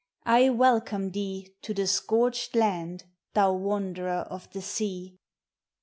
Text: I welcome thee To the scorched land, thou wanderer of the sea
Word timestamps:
I 0.25 0.49
welcome 0.49 1.11
thee 1.11 1.53
To 1.61 1.75
the 1.75 1.85
scorched 1.85 2.55
land, 2.55 3.03
thou 3.35 3.53
wanderer 3.53 4.25
of 4.31 4.49
the 4.51 4.63
sea 4.63 5.19